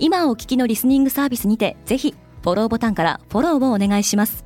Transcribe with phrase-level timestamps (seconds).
[0.00, 4.44] 今お聞きのリスニングサービスにてぜひフォローボタンからフォローをお願いします。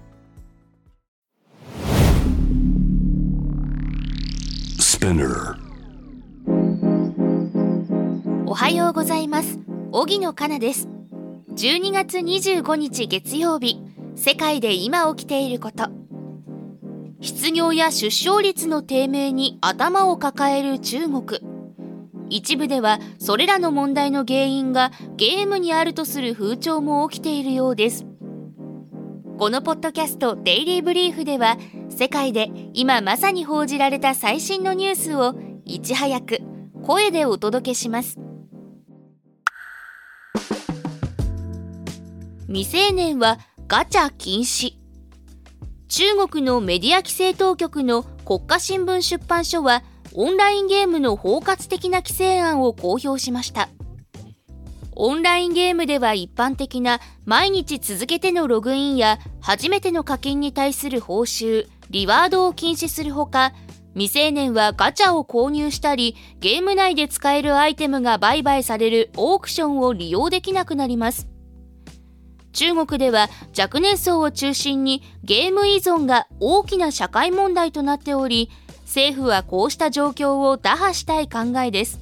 [8.46, 9.58] おはようございます。
[9.90, 10.88] 荻野かなです。
[11.50, 13.82] 12月25日月曜日。
[14.14, 15.90] 世界で今起きていること。
[17.20, 21.51] 失業や出生率の低迷に頭を抱える中国
[22.28, 28.06] 一部ではそれらの問題の原因がゲームにあるとする風潮も起きているようです。
[29.38, 31.56] このポッドキャストデイリーブリーフでは
[31.88, 36.40] 世界で今まさに報じられた最新のニュースをいち早く
[36.82, 38.18] 声でお届けします。
[42.46, 44.74] 未成年はガチャ禁止。
[45.88, 49.82] 中国のメディア規制当局の国家新聞出版社は
[50.14, 53.68] オンラインゲームの包括的な規制案を公表しました
[54.94, 63.52] オンラインゲームでは一般的な毎日続けてのログインや初めての課金に対する報酬、リワードを禁止するほか、
[63.94, 71.26] 未成年はガチャを購入したり、ゲーム内で使えるアイテムが売買されるオークションを利用できなくなります。
[72.52, 78.50] 中国では若年層を中心にゲーム依存が大きな社会問題となっており、
[78.92, 81.98] 政府はこうした状況を打破したい考えです。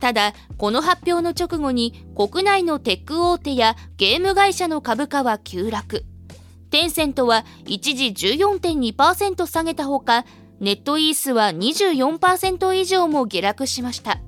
[0.00, 6.04] ただ、この発表の直後に国内のテック大手やゲーム会社の株価は急落。
[6.70, 10.24] テンセントは一時14.2%下げたほか、
[10.58, 14.18] ネットイースは24%以上も下落しました。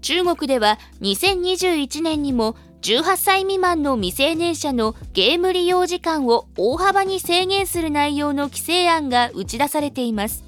[0.00, 10.42] 中国では2021年にも18歳未満の未成年者のゲーム利用時間を大幅に制限する内容の規制案が打ち出されています。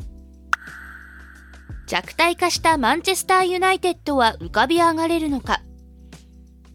[1.87, 5.61] 弱体化したマンチェスターユナイテッドは浮かび上がれるのか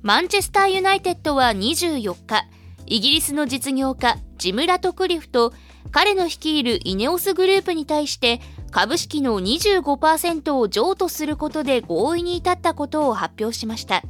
[0.01, 2.45] マンチェスターユナイテッドは24日、
[2.85, 5.51] イギリスの実業家ジム・ラトクリフと
[5.91, 8.39] 彼の率いるイネオスグループに対して
[8.71, 14.03] 株式の25%を譲渡することで合意に至ったことを発表しました。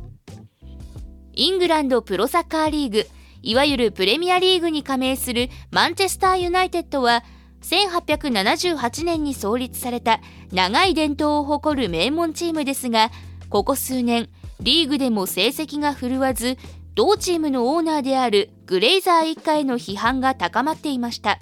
[1.39, 3.07] イングランドプロサッカーリーグ、
[3.41, 7.23] いわゆるプレミアリーグに加盟するマンチェスターユナイテッドは、
[7.61, 10.19] 1878年に創立された
[10.51, 13.09] 長い伝統を誇る名門チームですが、
[13.49, 14.27] ここ数年、
[14.59, 16.57] リーグでも成績が振るわず、
[16.93, 21.39] 同チームのオーナーであるグレイザー一家への批判が高まっていました。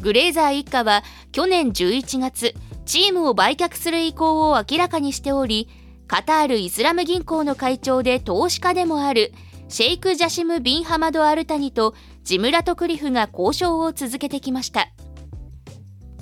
[0.00, 2.54] グレイザー一家は去年11月、
[2.84, 5.70] チームを売却する意向を明らかにしており、
[6.10, 9.32] カタール・イスラム銀行の会長で投資家でもある
[9.68, 11.94] シェイク・ジャシム・ビン・ハマド・アルタニと
[12.24, 14.88] ジムラト・クリフが交渉を続けてきました。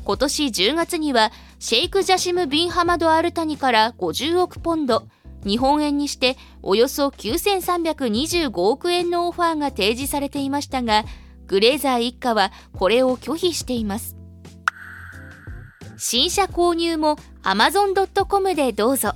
[0.05, 5.09] 今年10月にはシェイク・ジャシム・ビン・ハマド・アルタニから50億ポンド
[5.47, 11.07] 日本円にしておよそ9325億円のオファーが提示されていましたが
[11.47, 14.19] グレーザー一家はこれを拒否しています。
[15.97, 19.15] 新車購入も Amazon.com でどうぞ。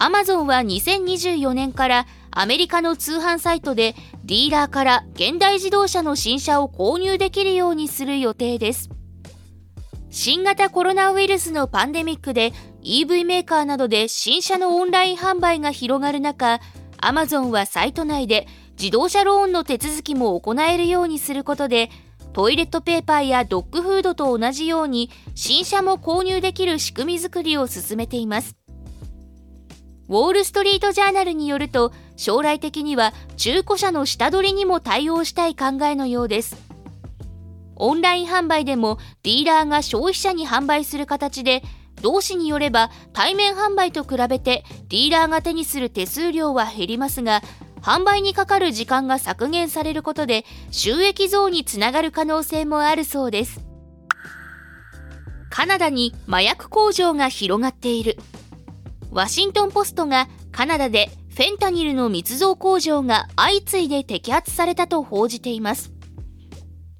[0.00, 8.90] アマゾンは2024年からアメリカの通販サイトでディーラーから現代自動車の新車を購入できるようにする予定です。
[10.10, 16.60] 新型コロナウイルスのパンデミックで EV メーカーなどで新車のオンライン販売が広がる中、
[16.98, 18.46] アマゾンはサイト内で
[18.78, 21.90] 自動車ローンの手続きも行えるようにすることで、
[22.32, 28.54] トイレットペーパーやドッグフードと同じように新車も購入できる仕組み作りを進めています。
[30.08, 36.56] ウォール・ストリート・ジャーナルによると将来的には中古車の下取りにも対応したい考えのようです。
[37.76, 41.62] オンライン販売でもディーラーが消費者に販売する形で
[42.02, 47.42] 同氏によれば対面販売と比べてディーラーが手にする手数料は減りますが
[47.80, 53.60] 販売にかかる時間が削減されることで収益増につながる可能性もあるそうです。
[55.50, 58.16] カナダに麻薬工場が広がっている。
[59.18, 65.90] ワシントン・ポストがカナダでフェンタニルの密造工場が相次いで摘発されたと報じています。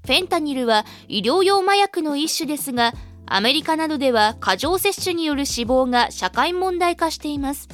[0.05, 2.93] フェンタニルは医療用麻薬の一種ですが、
[3.26, 7.69] アメリカなどでは過剰摂取による死亡が社会問題化しています。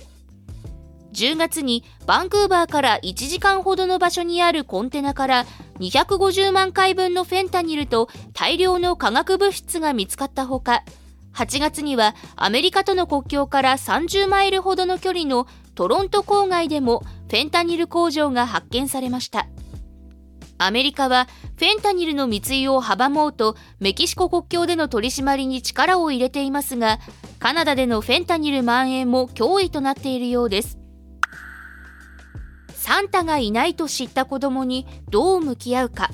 [1.15, 5.47] 10月にバンクーバーから1時間ほどの場所にあるコンテナから
[5.79, 10.85] 250万回分のフェンタニルと大量の化学物質が見つかったほか
[11.35, 19.49] 8月にはアメリカとの国境から30マイルほどの距離のトロント郊外でもフェンタニル工場が発見されました。
[20.57, 21.27] アメリカは
[21.57, 27.01] フェンタニルの密輸を阻もうとメキシコ国境での取り締まりに力を入れていますが
[27.41, 30.79] カナダでのフェンタニル蔓延も脅威となっているようです。
[32.75, 36.11] サンタがいないと知った子供にどう向き合うか。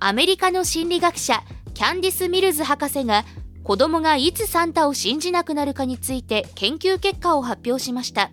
[0.00, 1.42] アメリカの心理学者
[1.74, 3.24] キャンディス・ミルズ博士が
[3.68, 8.30] 子供がいつサンタを信じなくなるかについて研究結果を発表しました。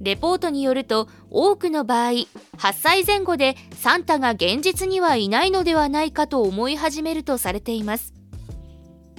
[0.00, 2.26] レポートによると多くの場合8
[2.74, 8.14] 歳前後でサンタが現実にはいないのではないかと思い始めるとされています。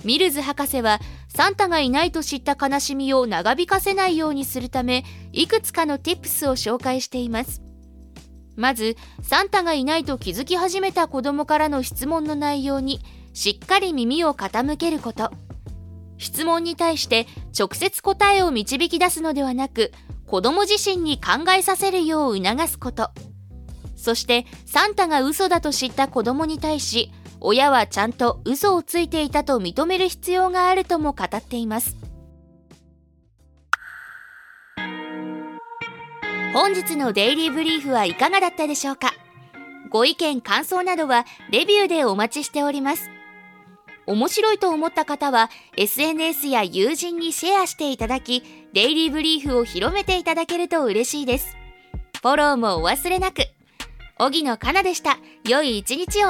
[0.06, 5.03] ミルズ博士はサンタがいないと知った悲しみを長引かせないようにするため
[5.33, 7.65] いくつかの tips を紹介しています。
[8.56, 13.02] まずサンタがいないと気づき始めた子供からの質問の内容に
[13.34, 15.31] しっかり耳を傾けること。
[16.18, 19.92] 質問に対して直接答えを導き出すのではなく
[20.25, 23.12] 子供自身に考えさせるよう促すこと。
[23.96, 27.12] そしてサンタが嘘だと知った子供に対し
[27.42, 32.05] 親はちゃんと嘘をついていたと認める必要があるとも語っています。
[36.56, 39.12] 本日のデイリーブリーフはいかがだったでしょうか？
[39.90, 43.10] ご意見感想などはレビューでお待ちしております。
[44.06, 48.42] 面白いと思った方は SNS や友人にシェアしていただき
[48.72, 51.57] デイリーブリーフを広めていただけると嬉しいです。
[52.22, 53.42] フォローもお忘れなく。
[54.18, 55.18] 荻野かなでした。
[55.46, 56.30] 良い一日を。